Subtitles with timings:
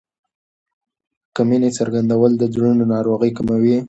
[1.33, 3.75] د مینې څرګندول د زړونو ناروغۍ کموي.